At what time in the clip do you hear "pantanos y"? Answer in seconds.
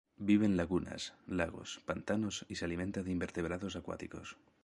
1.85-2.55